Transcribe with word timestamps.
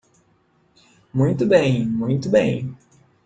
Muito 1.13 1.45
bem, 1.45 1.85
muito 1.87 2.27
bem. 2.27 2.75